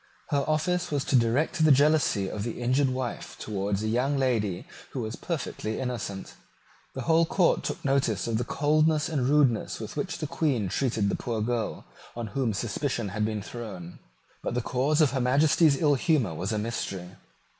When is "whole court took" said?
7.03-7.85